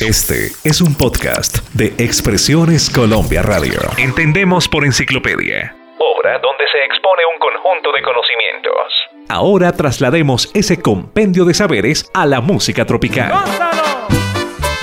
Este 0.00 0.52
es 0.62 0.80
un 0.80 0.94
podcast 0.94 1.58
de 1.74 1.86
Expresiones 1.98 2.88
Colombia 2.88 3.42
Radio. 3.42 3.80
Entendemos 3.96 4.68
por 4.68 4.84
enciclopedia. 4.84 5.74
Obra 5.98 6.38
donde 6.38 6.64
se 6.70 6.84
expone 6.86 7.22
un 7.26 7.38
conjunto 7.40 7.90
de 7.90 8.02
conocimientos. 8.02 9.28
Ahora 9.28 9.72
traslademos 9.72 10.52
ese 10.54 10.80
compendio 10.80 11.44
de 11.44 11.52
saberes 11.52 12.08
a 12.14 12.26
la 12.26 12.40
música 12.40 12.84
tropical. 12.84 13.32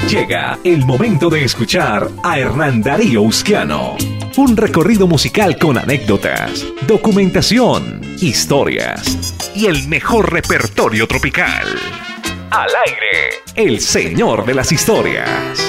Llega 0.09 0.59
el 0.65 0.85
momento 0.85 1.29
de 1.29 1.45
escuchar 1.45 2.09
a 2.21 2.37
Hernán 2.37 2.83
Darío 2.83 3.21
Usquiano. 3.21 3.95
Un 4.35 4.57
recorrido 4.57 5.07
musical 5.07 5.57
con 5.57 5.77
anécdotas, 5.77 6.65
documentación, 6.85 8.01
historias 8.19 9.33
y 9.55 9.67
el 9.67 9.87
mejor 9.87 10.33
repertorio 10.33 11.07
tropical. 11.07 11.65
Al 12.57 12.69
aire, 12.87 13.43
el 13.57 13.81
señor 13.81 14.45
de 14.45 14.53
las 14.53 14.71
historias. 14.71 15.59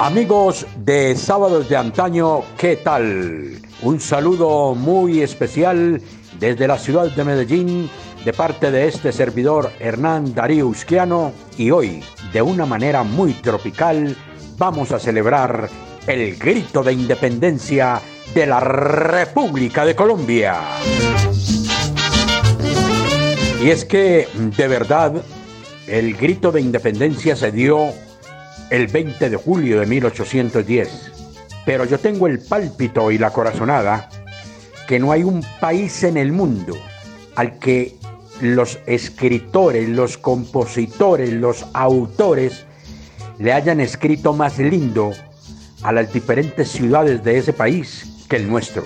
Amigos 0.00 0.66
de 0.78 1.14
Sábados 1.14 1.68
de 1.68 1.76
Antaño, 1.76 2.40
¿qué 2.58 2.74
tal? 2.78 3.60
Un 3.82 4.00
saludo 4.00 4.74
muy 4.74 5.22
especial 5.22 6.02
desde 6.40 6.66
la 6.66 6.78
ciudad 6.78 7.12
de 7.12 7.22
Medellín 7.22 7.88
de 8.24 8.32
parte 8.32 8.72
de 8.72 8.88
este 8.88 9.12
servidor 9.12 9.70
Hernán 9.78 10.34
Darío 10.34 10.66
Usquiano 10.66 11.32
y 11.56 11.70
hoy, 11.70 12.02
de 12.32 12.42
una 12.42 12.66
manera 12.66 13.04
muy 13.04 13.34
tropical, 13.34 14.16
vamos 14.58 14.90
a 14.90 14.98
celebrar 14.98 15.68
el 16.08 16.36
grito 16.36 16.82
de 16.82 16.92
independencia 16.92 18.00
de 18.34 18.46
la 18.46 18.58
República 18.58 19.84
de 19.84 19.94
Colombia. 19.94 20.60
Y 23.60 23.68
es 23.68 23.84
que, 23.84 24.26
de 24.56 24.68
verdad, 24.68 25.22
el 25.86 26.16
grito 26.16 26.50
de 26.50 26.62
independencia 26.62 27.36
se 27.36 27.52
dio 27.52 27.90
el 28.70 28.86
20 28.86 29.28
de 29.28 29.36
julio 29.36 29.80
de 29.80 29.86
1810. 29.86 31.12
Pero 31.66 31.84
yo 31.84 31.98
tengo 31.98 32.26
el 32.26 32.38
pálpito 32.38 33.10
y 33.10 33.18
la 33.18 33.30
corazonada 33.30 34.08
que 34.88 34.98
no 34.98 35.12
hay 35.12 35.24
un 35.24 35.44
país 35.60 36.04
en 36.04 36.16
el 36.16 36.32
mundo 36.32 36.74
al 37.36 37.58
que 37.58 37.96
los 38.40 38.78
escritores, 38.86 39.90
los 39.90 40.16
compositores, 40.16 41.30
los 41.30 41.66
autores 41.74 42.64
le 43.38 43.52
hayan 43.52 43.80
escrito 43.80 44.32
más 44.32 44.58
lindo 44.58 45.12
a 45.82 45.92
las 45.92 46.10
diferentes 46.14 46.70
ciudades 46.70 47.22
de 47.22 47.36
ese 47.36 47.52
país 47.52 48.24
que 48.26 48.36
el 48.36 48.48
nuestro. 48.48 48.84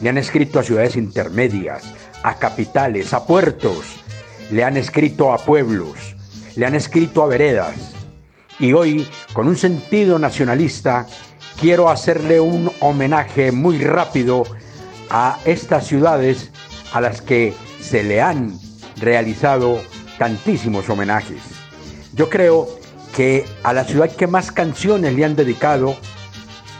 Le 0.00 0.08
han 0.08 0.16
escrito 0.16 0.58
a 0.58 0.62
ciudades 0.62 0.96
intermedias, 0.96 1.82
a 2.22 2.38
capitales, 2.38 3.12
a 3.12 3.26
puertos, 3.26 4.05
le 4.50 4.64
han 4.64 4.76
escrito 4.76 5.32
a 5.32 5.38
pueblos, 5.38 6.16
le 6.54 6.66
han 6.66 6.74
escrito 6.74 7.22
a 7.22 7.26
veredas. 7.26 7.74
Y 8.58 8.72
hoy, 8.72 9.06
con 9.32 9.48
un 9.48 9.56
sentido 9.56 10.18
nacionalista, 10.18 11.06
quiero 11.60 11.90
hacerle 11.90 12.40
un 12.40 12.70
homenaje 12.80 13.52
muy 13.52 13.78
rápido 13.78 14.44
a 15.10 15.38
estas 15.44 15.86
ciudades 15.86 16.50
a 16.92 17.00
las 17.00 17.20
que 17.20 17.54
se 17.80 18.02
le 18.02 18.20
han 18.20 18.58
realizado 18.96 19.80
tantísimos 20.18 20.88
homenajes. 20.88 21.42
Yo 22.14 22.30
creo 22.30 22.68
que 23.14 23.44
a 23.62 23.72
la 23.72 23.84
ciudad 23.84 24.10
que 24.10 24.26
más 24.26 24.50
canciones 24.52 25.14
le 25.14 25.24
han 25.24 25.36
dedicado 25.36 25.96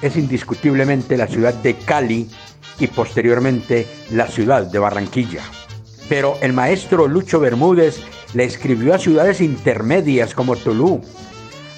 es 0.00 0.16
indiscutiblemente 0.16 1.16
la 1.16 1.26
ciudad 1.26 1.54
de 1.54 1.74
Cali 1.74 2.30
y 2.78 2.86
posteriormente 2.86 3.86
la 4.10 4.26
ciudad 4.26 4.64
de 4.64 4.78
Barranquilla 4.78 5.42
pero 6.08 6.36
el 6.40 6.52
maestro 6.52 7.08
Lucho 7.08 7.40
Bermúdez 7.40 8.00
le 8.34 8.44
escribió 8.44 8.94
a 8.94 8.98
ciudades 8.98 9.40
intermedias 9.40 10.34
como 10.34 10.56
Tolú, 10.56 11.00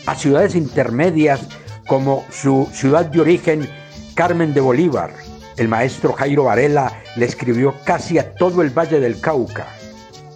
a 0.06 0.14
ciudades 0.14 0.54
intermedias 0.54 1.40
como 1.86 2.24
su 2.30 2.68
ciudad 2.72 3.06
de 3.06 3.20
origen, 3.20 3.68
Carmen 4.14 4.52
de 4.52 4.60
Bolívar. 4.60 5.12
El 5.56 5.68
maestro 5.68 6.12
Jairo 6.12 6.44
Varela 6.44 6.92
le 7.16 7.24
escribió 7.26 7.74
casi 7.84 8.18
a 8.18 8.34
todo 8.34 8.62
el 8.62 8.70
Valle 8.70 9.00
del 9.00 9.20
Cauca. 9.20 9.66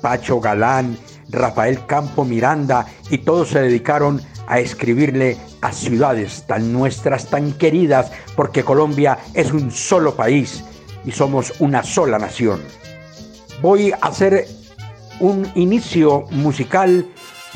Pacho 0.00 0.40
Galán, 0.40 0.96
Rafael 1.28 1.86
Campo 1.86 2.24
Miranda 2.24 2.86
y 3.10 3.18
todos 3.18 3.50
se 3.50 3.60
dedicaron 3.60 4.20
a 4.46 4.58
escribirle 4.58 5.36
a 5.60 5.72
ciudades 5.72 6.44
tan 6.46 6.72
nuestras, 6.72 7.28
tan 7.30 7.52
queridas, 7.52 8.10
porque 8.34 8.64
Colombia 8.64 9.18
es 9.34 9.52
un 9.52 9.70
solo 9.70 10.14
país 10.16 10.64
y 11.04 11.12
somos 11.12 11.54
una 11.60 11.82
sola 11.84 12.18
nación 12.18 12.60
voy 13.62 13.92
a 13.92 13.96
hacer 14.02 14.46
un 15.20 15.50
inicio 15.54 16.24
musical 16.30 17.06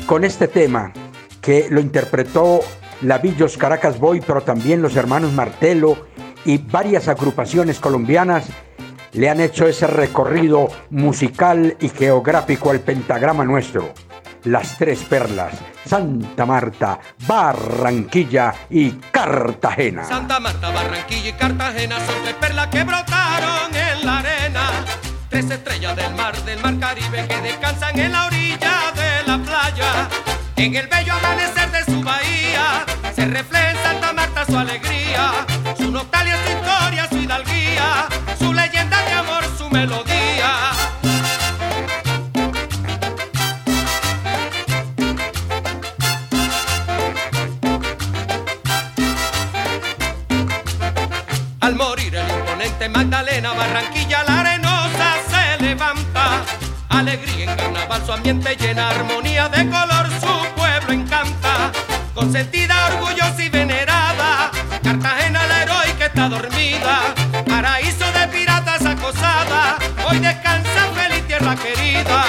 con 0.05 0.23
este 0.23 0.47
tema 0.47 0.93
que 1.41 1.67
lo 1.69 1.81
interpretó 1.81 2.61
la 3.01 3.17
Villos 3.17 3.57
Caracas 3.57 3.99
Boy, 3.99 4.21
pero 4.25 4.41
también 4.41 4.81
los 4.81 4.95
hermanos 4.95 5.33
Martelo 5.33 6.07
y 6.45 6.57
varias 6.57 7.09
agrupaciones 7.09 7.79
colombianas 7.79 8.47
le 9.11 9.29
han 9.29 9.41
hecho 9.41 9.67
ese 9.67 9.85
recorrido 9.85 10.69
musical 10.89 11.75
y 11.79 11.89
geográfico 11.89 12.71
al 12.71 12.79
pentagrama 12.79 13.43
nuestro. 13.43 13.93
Las 14.45 14.77
tres 14.77 15.03
perlas, 15.03 15.55
Santa 15.85 16.45
Marta, 16.45 16.99
Barranquilla 17.27 18.53
y 18.69 18.91
Cartagena. 18.91 20.05
Santa 20.05 20.39
Marta, 20.39 20.69
Barranquilla 20.71 21.29
y 21.29 21.33
Cartagena 21.33 21.97
son 22.05 22.23
tres 22.23 22.35
perlas 22.35 22.67
que 22.67 22.83
brotaron 22.83 23.75
en 23.75 24.05
la 24.05 24.19
arena 24.19 24.71
Tres 25.29 25.51
estrellas 25.51 25.95
del 25.95 26.13
mar, 26.15 26.35
del 26.43 26.59
mar 26.61 26.79
Caribe 26.79 27.27
que 27.27 27.41
descansan 27.41 27.99
en 27.99 28.11
la 28.13 28.25
orilla 28.25 28.93
de 28.95 29.27
la 29.27 29.37
playa. 29.37 30.09
En 30.55 30.75
el 30.75 30.87
bello 30.87 31.13
amanecer 31.13 31.69
de 31.71 31.83
su 31.85 32.01
bahía 32.01 32.85
se 33.13 33.25
refleja 33.25 33.71
en 33.71 33.77
Santa 33.77 34.13
Marta 34.13 34.45
su 34.45 34.57
alegría, 34.57 35.31
su 35.77 35.91
nostalgia, 35.91 36.35
su 36.43 36.51
historia, 36.51 37.07
su 37.09 37.17
hidalguía, 37.17 38.07
su 38.39 38.53
leyenda 38.53 39.01
de 39.03 39.13
amor, 39.13 39.43
su 39.57 39.69
melodía. 39.69 40.71
Al 51.59 51.75
morir 51.75 52.15
el 52.15 52.29
imponente 52.29 52.89
Magdalena, 52.89 53.51
Barranquilla, 53.53 54.23
la 54.23 54.46
Alegría 56.97 57.51
en 57.51 57.55
carnaval, 57.55 58.03
su 58.03 58.11
ambiente 58.11 58.55
llena 58.55 58.89
armonía 58.89 59.47
de 59.49 59.69
color, 59.69 60.07
su 60.19 60.55
pueblo 60.55 60.93
encanta. 60.93 61.71
Consentida, 62.15 62.87
orgullosa 62.87 63.43
y 63.43 63.49
venerada, 63.49 64.49
Cartagena 64.81 65.45
la 65.45 65.61
heroica 65.61 66.07
está 66.07 66.27
dormida. 66.27 67.13
Paraíso 67.45 68.11
de 68.13 68.27
piratas 68.29 68.83
acosada, 68.83 69.77
hoy 70.09 70.17
descansa 70.17 70.87
feliz 70.95 71.27
tierra 71.27 71.55
querida. 71.55 72.25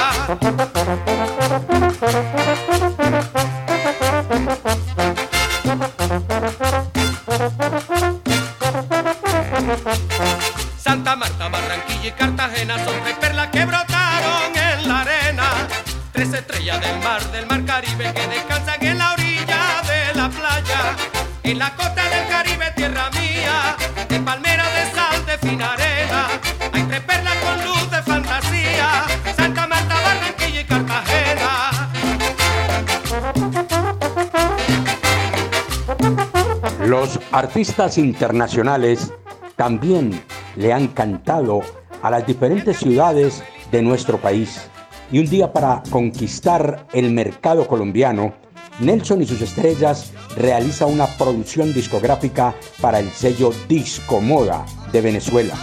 Los 36.88 37.20
artistas 37.32 37.98
internacionales 37.98 39.12
también 39.56 40.22
le 40.56 40.72
han 40.72 40.88
cantado 40.88 41.60
a 42.00 42.10
las 42.10 42.26
diferentes 42.26 42.78
ciudades 42.78 43.42
de 43.70 43.82
nuestro 43.82 44.16
país. 44.16 44.70
Y 45.12 45.18
un 45.18 45.26
día 45.26 45.52
para 45.52 45.82
conquistar 45.90 46.86
el 46.94 47.10
mercado 47.10 47.68
colombiano, 47.68 48.32
Nelson 48.80 49.20
y 49.20 49.26
sus 49.26 49.42
estrellas 49.42 50.12
realiza 50.34 50.86
una 50.86 51.06
producción 51.18 51.74
discográfica 51.74 52.54
para 52.80 53.00
el 53.00 53.10
sello 53.10 53.50
Disco 53.68 54.22
Moda 54.22 54.64
de 54.90 55.02
Venezuela. 55.02 55.56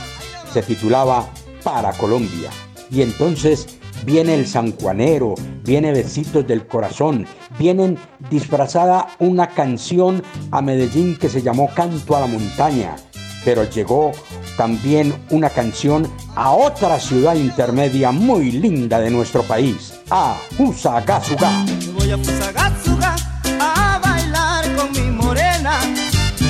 Se 0.54 0.62
titulaba 0.62 1.27
Para 1.63 1.92
Colombia. 1.94 2.51
Y 2.92 3.01
entonces 3.01 3.80
viene 4.05 4.35
el 4.35 4.47
sanjuanero, 4.47 5.35
viene 5.63 5.91
Besitos 5.91 6.45
del 6.47 6.67
Corazón, 6.67 7.25
vienen 7.57 7.97
disfrazada 8.29 9.07
una 9.19 9.47
canción 9.47 10.23
a 10.51 10.61
Medellín 10.61 11.17
que 11.17 11.29
se 11.29 11.41
llamó 11.41 11.69
Canto 11.73 12.15
a 12.15 12.21
la 12.21 12.27
Montaña, 12.27 12.95
pero 13.43 13.63
llegó 13.63 14.11
también 14.57 15.13
una 15.31 15.49
canción 15.49 16.07
a 16.35 16.51
otra 16.51 16.99
ciudad 16.99 17.35
intermedia 17.35 18.11
muy 18.11 18.51
linda 18.51 18.99
de 18.99 19.09
nuestro 19.09 19.43
país, 19.43 19.99
a 20.09 20.35
Fusagasugá. 20.55 21.65
Voy 21.97 22.11
a 22.11 22.17
a 23.59 23.99
bailar 23.99 24.75
con 24.75 24.91
mi 24.91 25.11
morena. 25.11 25.79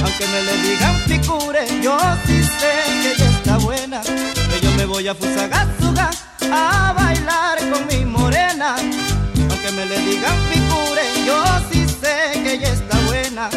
Aunque 0.03 0.27
me 0.27 0.41
le 0.43 0.69
digan 0.69 0.95
figure, 1.07 1.81
yo 1.81 1.97
sí 2.25 2.43
sé 2.43 2.71
que 3.01 3.13
ella 3.13 3.29
está 3.29 3.57
buena. 3.57 4.01
Yo 4.61 4.71
me 4.77 4.85
voy 4.85 5.07
a 5.07 5.15
a 6.51 6.93
bailar 6.93 7.14
mi 7.89 8.05
morena. 8.05 8.75
Aunque 8.77 9.71
me 9.71 9.85
le 9.85 9.99
digan 9.99 10.37
figure, 10.51 11.03
yo 11.25 11.43
sí 11.71 11.85
sé 11.87 12.41
que 12.43 12.53
ella 12.53 12.73
está 12.73 12.97
buena. 13.07 13.49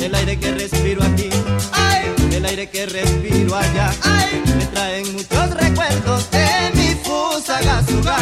El 0.00 0.14
aire 0.14 0.38
que 0.38 0.52
respiro 0.52 1.02
aquí, 1.02 1.28
ay, 1.72 2.14
el 2.32 2.44
aire 2.44 2.68
que 2.68 2.86
respiro 2.86 3.54
allá, 3.54 3.90
ay, 4.02 4.42
me 4.56 4.66
traen 4.66 5.12
muchos 5.12 5.50
recuerdos 5.50 6.30
de 6.30 6.46
mi 6.74 6.94
Fusagasugá. 7.04 8.16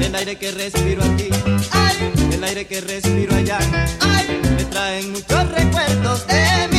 El 0.00 0.14
aire 0.14 0.36
que 0.36 0.52
respiro 0.52 1.02
aquí, 1.02 1.28
ay, 1.72 2.12
el 2.32 2.44
aire 2.44 2.66
que 2.66 2.80
respiro 2.80 3.34
allá, 3.34 3.58
ay, 4.00 4.40
me 4.56 4.64
traen 4.64 5.12
muchos 5.12 5.50
recuerdos 5.50 6.26
de 6.28 6.68
mi 6.70 6.75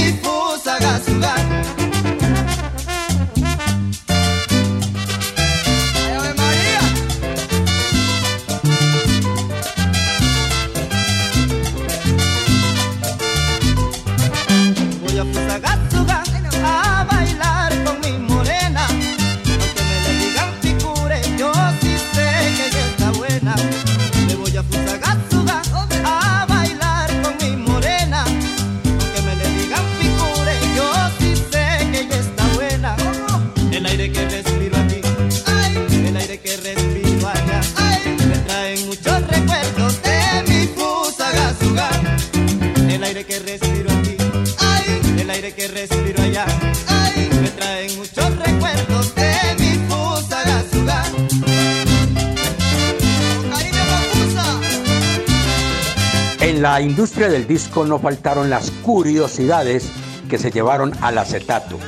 En 56.40 56.62
la 56.62 56.80
industria 56.82 57.30
del 57.30 57.48
disco 57.48 57.86
no 57.86 58.00
faltaron 58.00 58.50
las 58.50 58.70
curiosidades 58.70 59.90
que 60.30 60.38
se 60.38 60.52
llevaron 60.52 60.94
al 61.02 61.18
acetato. 61.18 61.80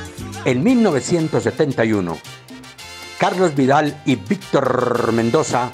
En 0.44 0.64
1971, 0.64 2.18
Carlos 3.18 3.54
Vidal 3.54 4.00
y 4.04 4.16
Víctor 4.16 5.12
Mendoza 5.12 5.70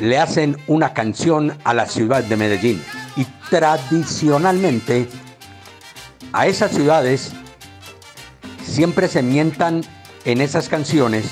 le 0.00 0.18
hacen 0.18 0.56
una 0.66 0.94
canción 0.94 1.56
a 1.64 1.74
la 1.74 1.86
ciudad 1.86 2.24
de 2.24 2.36
Medellín. 2.36 2.82
Y 3.16 3.26
tradicionalmente 3.50 5.08
a 6.32 6.46
esas 6.46 6.72
ciudades 6.72 7.32
siempre 8.64 9.06
se 9.06 9.22
mientan 9.22 9.82
en 10.24 10.40
esas 10.40 10.68
canciones 10.68 11.26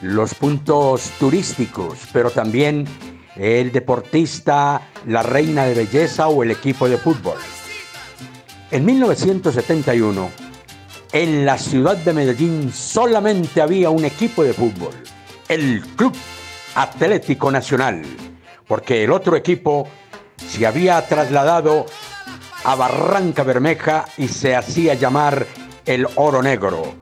los 0.00 0.34
puntos 0.34 1.10
turísticos, 1.18 1.98
pero 2.12 2.30
también 2.30 2.86
el 3.36 3.72
deportista, 3.72 4.88
la 5.06 5.22
reina 5.22 5.64
de 5.64 5.74
belleza 5.74 6.28
o 6.28 6.42
el 6.42 6.50
equipo 6.50 6.88
de 6.88 6.98
fútbol. 6.98 7.38
En 8.70 8.84
1971, 8.84 10.30
en 11.12 11.46
la 11.46 11.58
ciudad 11.58 11.96
de 11.96 12.12
Medellín 12.12 12.72
solamente 12.72 13.60
había 13.60 13.90
un 13.90 14.04
equipo 14.04 14.42
de 14.42 14.52
fútbol, 14.52 14.92
el 15.48 15.82
Club 15.96 16.14
Atlético 16.74 17.50
Nacional, 17.50 18.02
porque 18.66 19.04
el 19.04 19.12
otro 19.12 19.36
equipo 19.36 19.88
se 20.36 20.66
había 20.66 21.06
trasladado 21.06 21.86
a 22.64 22.74
Barranca 22.74 23.42
Bermeja 23.42 24.06
y 24.16 24.28
se 24.28 24.56
hacía 24.56 24.94
llamar 24.94 25.46
el 25.86 26.06
Oro 26.16 26.42
Negro. 26.42 26.94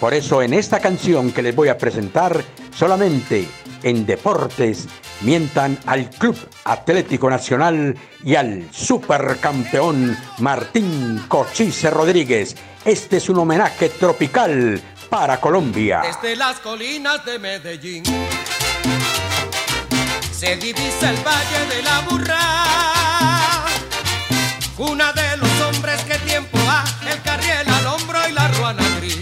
Por 0.00 0.14
eso 0.14 0.42
en 0.42 0.54
esta 0.54 0.80
canción 0.80 1.30
que 1.30 1.42
les 1.42 1.54
voy 1.54 1.68
a 1.68 1.78
presentar, 1.78 2.42
solamente 2.74 3.46
en 3.82 4.04
deportes 4.06 4.88
mientan 5.24 5.78
al 5.86 6.10
Club 6.10 6.36
Atlético 6.64 7.28
Nacional 7.28 7.96
y 8.22 8.34
al 8.34 8.68
supercampeón 8.70 10.16
Martín 10.38 11.24
Cochise 11.28 11.90
Rodríguez. 11.90 12.54
Este 12.84 13.16
es 13.16 13.28
un 13.28 13.38
homenaje 13.38 13.88
tropical 13.88 14.80
para 15.08 15.40
Colombia. 15.40 16.02
Desde 16.02 16.36
las 16.36 16.60
colinas 16.60 17.24
de 17.24 17.38
Medellín 17.38 18.04
se 20.32 20.56
divisa 20.56 21.10
el 21.10 21.16
valle 21.16 21.74
de 21.74 21.82
la 21.82 22.00
burra, 22.00 23.64
una 24.78 25.12
de 25.12 25.36
los 25.38 25.60
hombres 25.62 26.02
que 26.02 26.18
tiempo 26.18 26.58
ha 26.68 26.84
el 27.10 27.22
carriel 27.22 27.68
al 27.68 27.86
hombro 27.86 28.18
y 28.28 28.32
la 28.32 28.48
ruana 28.48 28.82
gris. 28.98 29.18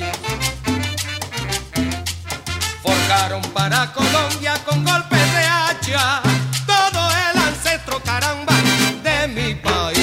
Forjaron 2.82 3.43
para 3.52 3.93
Colombia 3.93 4.54
con 4.64 4.84
golpes 4.84 5.22
todo 6.67 7.11
el 7.11 7.38
ancestro 7.38 8.00
caramba 8.05 8.55
de 9.02 9.29
mi 9.29 9.55
país. 9.56 9.99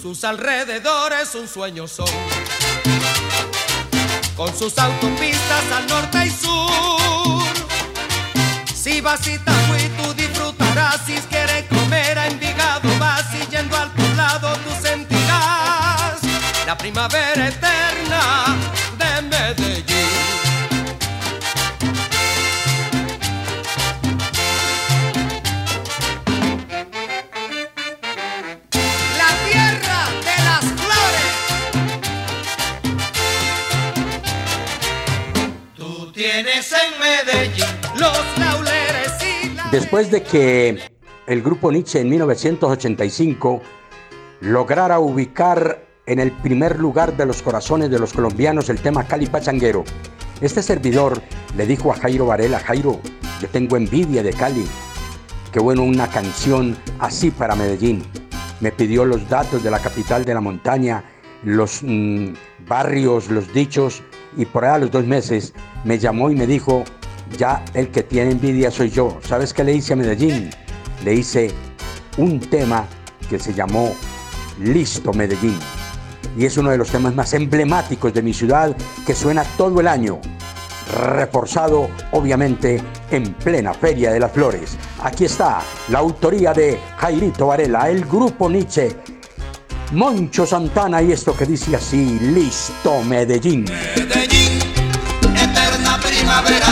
Sus 0.00 0.24
alrededores 0.24 1.34
un 1.34 1.46
sueño 1.46 1.86
son 1.86 2.08
con 4.36 4.56
sus 4.56 4.78
autopistas 4.78 5.64
al 5.76 5.86
norte 5.88 6.26
y 6.26 6.30
sur. 6.30 7.42
Si 8.74 9.00
vas 9.00 9.26
Itagüí 9.26 9.88
tú 9.98 10.14
disfrutarás, 10.14 11.04
si 11.06 11.14
quieres 11.28 11.66
comer 11.68 12.18
a 12.18 12.26
Envigado 12.28 12.88
vas 12.98 13.26
y 13.34 13.46
yendo 13.50 13.76
al 13.76 13.90
poblado 13.92 14.54
tú 14.64 14.70
sentirás 14.82 16.20
la 16.66 16.76
primavera 16.78 17.48
eterna 17.48 18.61
Después 39.72 40.10
de 40.10 40.22
que 40.22 40.78
el 41.26 41.40
grupo 41.40 41.72
Nietzsche 41.72 41.98
en 41.98 42.10
1985 42.10 43.62
lograra 44.42 44.98
ubicar 44.98 45.86
en 46.04 46.18
el 46.18 46.30
primer 46.30 46.78
lugar 46.78 47.16
de 47.16 47.24
los 47.24 47.40
corazones 47.40 47.90
de 47.90 47.98
los 47.98 48.12
colombianos 48.12 48.68
el 48.68 48.82
tema 48.82 49.04
Cali 49.04 49.28
Pachanguero, 49.28 49.84
este 50.42 50.62
servidor 50.62 51.22
le 51.56 51.66
dijo 51.66 51.90
a 51.90 51.94
Jairo 51.94 52.26
Varela, 52.26 52.58
Jairo, 52.58 53.00
yo 53.40 53.48
tengo 53.48 53.78
envidia 53.78 54.22
de 54.22 54.34
Cali, 54.34 54.66
qué 55.50 55.58
bueno 55.58 55.84
una 55.84 56.06
canción 56.08 56.76
así 56.98 57.30
para 57.30 57.56
Medellín. 57.56 58.02
Me 58.60 58.72
pidió 58.72 59.06
los 59.06 59.26
datos 59.30 59.62
de 59.62 59.70
la 59.70 59.78
capital 59.78 60.26
de 60.26 60.34
la 60.34 60.42
montaña, 60.42 61.02
los 61.44 61.82
mm, 61.82 62.34
barrios, 62.68 63.30
los 63.30 63.50
dichos, 63.54 64.02
y 64.36 64.44
por 64.44 64.66
ahí 64.66 64.74
a 64.74 64.78
los 64.78 64.90
dos 64.90 65.06
meses 65.06 65.54
me 65.84 65.98
llamó 65.98 66.30
y 66.30 66.34
me 66.34 66.46
dijo, 66.46 66.84
ya 67.36 67.64
el 67.74 67.90
que 67.90 68.02
tiene 68.02 68.32
envidia 68.32 68.70
soy 68.70 68.90
yo. 68.90 69.18
¿Sabes 69.26 69.52
qué 69.52 69.64
le 69.64 69.74
hice 69.74 69.92
a 69.92 69.96
Medellín? 69.96 70.50
Le 71.04 71.14
hice 71.14 71.50
un 72.18 72.40
tema 72.40 72.86
que 73.28 73.38
se 73.38 73.54
llamó 73.54 73.94
Listo 74.60 75.12
Medellín. 75.12 75.58
Y 76.36 76.46
es 76.46 76.56
uno 76.56 76.70
de 76.70 76.78
los 76.78 76.90
temas 76.90 77.14
más 77.14 77.32
emblemáticos 77.34 78.12
de 78.14 78.22
mi 78.22 78.32
ciudad 78.32 78.74
que 79.06 79.14
suena 79.14 79.44
todo 79.56 79.80
el 79.80 79.88
año. 79.88 80.20
Reforzado, 80.94 81.88
obviamente, 82.12 82.82
en 83.10 83.34
plena 83.34 83.72
Feria 83.72 84.12
de 84.12 84.20
las 84.20 84.32
Flores. 84.32 84.76
Aquí 85.02 85.24
está 85.26 85.60
la 85.88 85.98
autoría 85.98 86.52
de 86.52 86.78
Jairito 86.96 87.46
Varela, 87.48 87.88
el 87.88 88.04
grupo 88.04 88.48
Nietzsche, 88.48 88.96
Moncho 89.92 90.46
Santana 90.46 91.02
y 91.02 91.12
esto 91.12 91.36
que 91.36 91.44
dice 91.44 91.76
así, 91.76 92.18
Listo 92.20 93.02
Medellín. 93.02 93.64
Medellín, 93.64 94.58
eterna 95.36 95.98
primavera, 96.00 96.71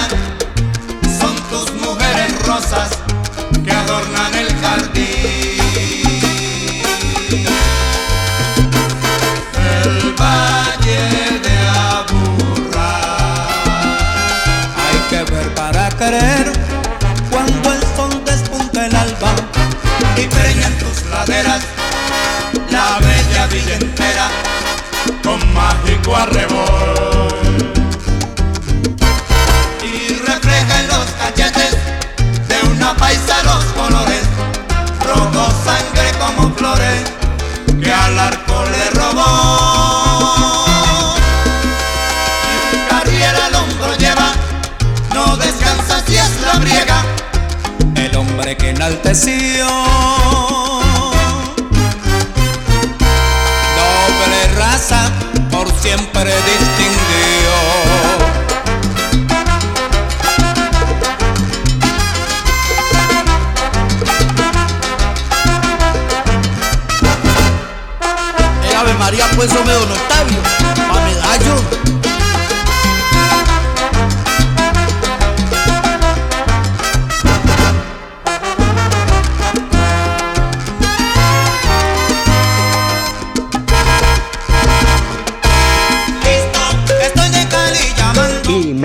María 69.10 69.26
pues 69.34 69.50
me 69.64 69.72
don 69.72 69.90
Octavio, 69.90 70.39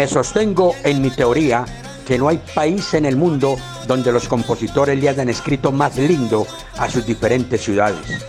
sostengo 0.08 0.74
en 0.84 1.02
mi 1.02 1.10
teoría 1.10 1.66
que 2.06 2.18
no 2.18 2.28
hay 2.28 2.40
país 2.54 2.94
en 2.94 3.06
el 3.06 3.16
mundo 3.16 3.58
donde 3.88 4.12
los 4.12 4.28
compositores 4.28 5.00
le 5.00 5.10
hayan 5.10 5.30
escrito 5.30 5.72
más 5.72 5.98
lindo 5.98 6.46
a 6.78 6.90
sus 6.90 7.06
diferentes 7.06 7.64
ciudades. 7.64 8.26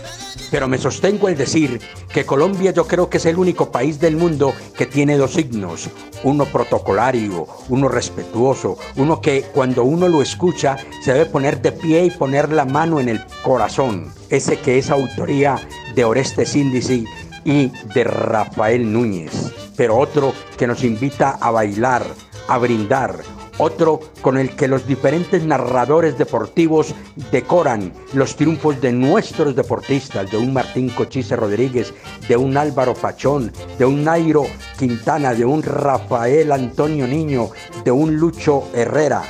Pero 0.49 0.67
me 0.67 0.77
sostengo 0.77 1.27
al 1.27 1.35
decir 1.35 1.81
que 2.11 2.25
Colombia 2.25 2.71
yo 2.71 2.87
creo 2.87 3.09
que 3.09 3.17
es 3.17 3.25
el 3.25 3.37
único 3.37 3.71
país 3.71 3.99
del 3.99 4.15
mundo 4.15 4.53
que 4.77 4.85
tiene 4.85 5.17
dos 5.17 5.33
signos, 5.33 5.89
uno 6.23 6.45
protocolario, 6.45 7.47
uno 7.69 7.89
respetuoso, 7.89 8.77
uno 8.95 9.19
que 9.19 9.43
cuando 9.53 9.83
uno 9.83 10.07
lo 10.07 10.21
escucha 10.21 10.77
se 11.03 11.13
debe 11.13 11.25
poner 11.25 11.61
de 11.61 11.73
pie 11.73 12.05
y 12.05 12.11
poner 12.11 12.51
la 12.51 12.65
mano 12.65 12.99
en 12.99 13.09
el 13.09 13.21
corazón, 13.43 14.13
ese 14.29 14.57
que 14.59 14.77
es 14.77 14.89
autoría 14.89 15.57
de 15.95 16.05
Orestes 16.05 16.55
Índice 16.55 17.03
y 17.43 17.71
de 17.93 18.03
Rafael 18.05 18.91
Núñez, 18.91 19.53
pero 19.77 19.97
otro 19.97 20.33
que 20.57 20.67
nos 20.67 20.83
invita 20.83 21.37
a 21.39 21.51
bailar, 21.51 22.03
a 22.49 22.57
brindar, 22.57 23.21
otro 23.59 23.99
con 24.21 24.37
el 24.37 24.55
que 24.55 24.67
los 24.67 24.85
diferentes 24.85 25.43
narradores 25.43 26.17
deportivos 26.17 26.93
decoran 27.31 27.93
los 28.13 28.35
triunfos 28.35 28.81
de 28.81 28.91
nuestros 28.91 29.55
deportistas, 29.55 30.29
de 30.29 30.37
un 30.37 30.53
Martín 30.53 30.89
Cochise 30.89 31.35
Rodríguez, 31.35 31.93
de 32.27 32.37
un 32.37 32.57
Álvaro 32.57 32.93
Pachón, 32.93 33.51
de 33.79 33.85
un 33.85 34.03
Nairo 34.03 34.45
Quintana, 34.77 35.33
de 35.33 35.45
un 35.45 35.63
Rafael 35.63 36.51
Antonio 36.51 37.07
Niño, 37.07 37.49
de 37.83 37.91
un 37.91 38.17
Lucho 38.17 38.63
Herrera, 38.73 39.23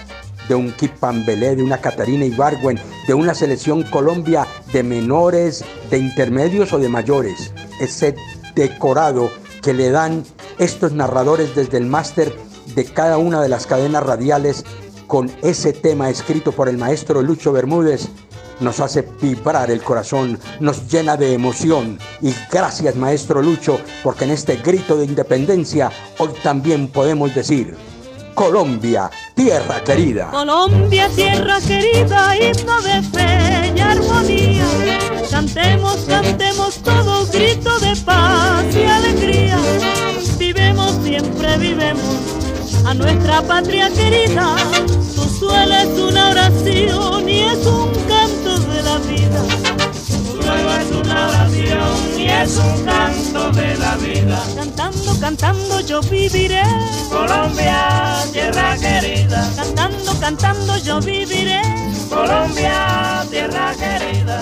de 0.48 0.56
un 0.56 0.72
Kip 0.72 0.92
Pambelé, 0.94 1.56
de 1.56 1.64
una 1.64 1.80
Catarina 1.80 2.26
Ibargüen, 2.26 2.80
de 3.08 3.14
una 3.14 3.34
selección 3.34 3.84
Colombia 3.84 4.46
de 4.72 4.84
menores, 4.84 5.64
de 5.90 6.00
intermedios 6.00 6.74
o 6.74 6.80
de 6.80 6.90
mayores. 6.90 7.54
Ese 7.80 8.16
decorado 8.56 9.30
que 9.62 9.74
le 9.74 9.90
dan 9.90 10.24
estos 10.60 10.92
narradores 10.94 11.56
desde 11.56 11.78
el 11.78 11.86
máster 11.86 12.36
de 12.76 12.86
cada 12.86 13.18
una 13.18 13.42
de 13.42 13.50
las 13.50 13.68
cadenas 13.68 14.04
radiales 14.04 14.66
con 15.08 15.32
ese 15.42 15.74
tema 15.74 16.10
escrito 16.10 16.52
por 16.52 16.68
el 16.70 16.78
maestro 16.78 17.22
Lucho 17.22 17.52
Bermúdez 17.52 18.10
nos 18.60 18.80
hace 18.80 19.08
vibrar 19.22 19.70
el 19.72 19.82
corazón, 19.82 20.40
nos 20.60 20.88
llena 20.92 21.18
de 21.18 21.34
emoción. 21.34 22.00
Y 22.22 22.34
gracias 22.52 22.96
maestro 22.96 23.42
Lucho, 23.42 23.80
porque 24.04 24.26
en 24.26 24.32
este 24.32 24.58
grito 24.58 24.98
de 24.98 25.06
independencia 25.06 25.92
hoy 26.18 26.30
también 26.44 26.88
podemos 26.88 27.34
decir, 27.34 27.76
Colombia, 28.34 29.10
tierra 29.36 29.84
querida. 29.84 30.30
Colombia, 30.32 31.10
tierra 31.16 31.60
querida, 31.60 32.36
himno 32.36 32.82
de 32.82 33.02
fe 33.02 33.74
y 33.76 33.80
armonía. 33.80 34.66
Cantemos, 35.30 35.98
cantemos 36.08 36.76
todo 36.78 37.26
grito 37.28 37.80
de 37.80 37.96
paz 38.06 38.66
y 38.76 38.84
alegría. 38.86 39.58
A 42.88 42.94
nuestra 42.94 43.42
patria 43.42 43.90
querida. 43.90 44.56
Tu 45.14 45.24
suelo 45.40 45.74
es 45.76 46.00
una 46.00 46.30
oración 46.30 47.28
y 47.28 47.42
es 47.42 47.66
un 47.66 47.92
canto 48.08 48.60
de 48.60 48.82
la 48.82 48.98
vida. 49.00 49.44
Tu 50.08 50.42
suelo 50.42 50.72
es 50.72 50.92
una 50.96 51.28
oración 51.28 52.18
y 52.18 52.30
es 52.30 52.56
un 52.56 52.86
canto 52.86 53.52
de 53.52 53.76
la 53.76 53.98
vida. 53.98 54.42
Cantando, 54.56 55.20
cantando 55.20 55.82
yo 55.82 56.00
viviré. 56.00 56.64
Colombia, 57.10 58.24
tierra 58.32 58.78
querida. 58.78 59.52
Cantando, 59.58 60.20
cantando 60.22 60.78
yo 60.78 61.02
viviré. 61.02 61.62
Colombia, 62.10 63.26
tierra 63.30 63.74
querida. 63.76 64.42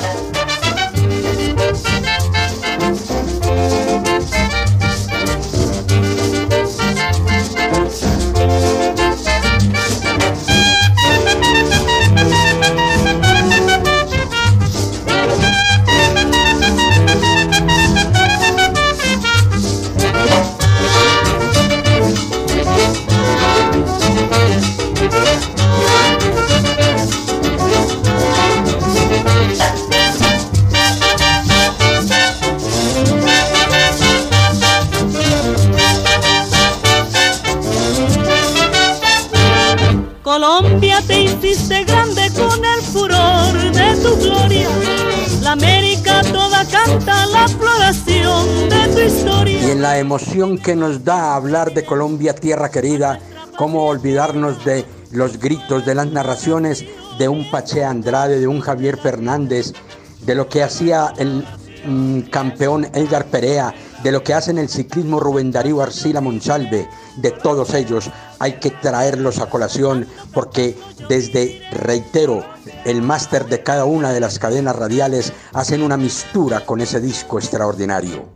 La 49.86 50.00
emoción 50.00 50.58
que 50.58 50.76
nos 50.76 51.04
da 51.04 51.36
hablar 51.36 51.72
de 51.76 51.86
Colombia, 51.86 52.34
tierra 52.34 52.72
querida, 52.72 53.20
cómo 53.56 53.86
olvidarnos 53.86 54.66
de 54.66 54.84
los 55.12 55.38
gritos, 55.38 55.86
de 55.86 55.94
las 55.94 56.08
narraciones 56.08 56.84
de 57.20 57.30
un 57.30 57.52
Pache 57.52 57.84
Andrade, 57.84 58.40
de 58.40 58.48
un 58.48 58.62
Javier 58.62 58.98
Fernández, 58.98 59.74
de 60.22 60.34
lo 60.34 60.50
que 60.50 60.64
hacía 60.64 61.14
el 61.20 61.46
mm, 61.86 62.22
campeón 62.32 62.88
Edgar 62.96 63.26
Perea, 63.26 63.76
de 64.02 64.12
lo 64.12 64.24
que 64.24 64.34
hace 64.34 64.50
en 64.50 64.58
el 64.58 64.70
ciclismo 64.70 65.20
Rubén 65.20 65.52
Darío 65.52 65.84
Arcila 65.84 66.20
Monsalve, 66.20 66.90
de 67.18 67.30
todos 67.30 67.76
ellos 67.76 68.10
hay 68.40 68.54
que 68.54 68.72
traerlos 68.72 69.38
a 69.38 69.52
colación 69.52 70.08
porque 70.34 70.76
desde, 71.08 71.62
reitero, 71.74 72.44
el 72.86 73.04
máster 73.04 73.46
de 73.46 73.62
cada 73.62 73.86
una 73.86 74.14
de 74.14 74.20
las 74.20 74.40
cadenas 74.40 74.76
radiales 74.76 75.32
hacen 75.54 75.84
una 75.84 75.96
mistura 75.96 76.66
con 76.66 76.82
ese 76.82 77.00
disco 77.00 77.38
extraordinario. 77.38 78.34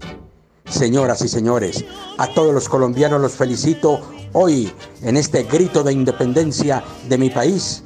Señoras 0.69 1.21
y 1.21 1.27
señores, 1.27 1.83
a 2.17 2.27
todos 2.27 2.53
los 2.53 2.69
colombianos 2.69 3.19
los 3.19 3.33
felicito 3.33 4.01
hoy 4.33 4.71
en 5.01 5.17
este 5.17 5.43
grito 5.43 5.83
de 5.83 5.93
independencia 5.93 6.83
de 7.07 7.17
mi 7.17 7.29
país. 7.29 7.83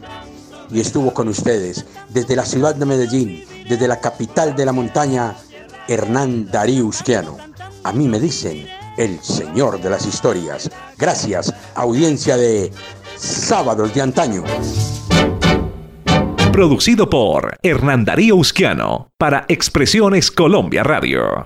Y 0.70 0.82
estuvo 0.82 1.13
con 1.13 1.28
ustedes 1.28 1.86
desde 2.10 2.36
la 2.36 2.46
ciudad 2.46 2.75
de 2.75 2.86
Medellín, 2.86 3.46
desde 3.70 3.88
la 3.88 4.00
capital 4.00 4.56
de 4.56 4.66
la 4.66 4.74
montaña, 4.74 5.36
Hernán 5.88 6.50
Darío 6.52 6.86
Usquiano. 6.86 7.38
A 7.84 7.92
mí 7.94 8.08
me 8.08 8.20
dicen 8.20 8.68
el 8.98 9.20
señor 9.22 9.82
de 9.82 9.90
las 9.90 10.06
historias. 10.06 10.70
Gracias, 10.98 11.54
audiencia 11.75 12.38
de 12.38 12.72
Sábados 13.16 13.94
de 13.94 14.02
Antaño. 14.02 14.44
Producido 16.52 17.10
por 17.10 17.58
Hernán 17.63 18.06
Darío 18.06 18.36
Usquiano 18.36 19.10
para 19.18 19.46
Expresiones 19.48 20.30
Colombia 20.30 20.84
Radio. 20.84 21.42